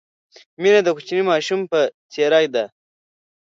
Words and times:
مینه 0.61 0.79
د 0.83 0.87
کوچني 0.95 1.23
ماشوم 1.31 1.61
په 1.71 1.79
څېر 2.11 2.33
ده. 2.53 2.65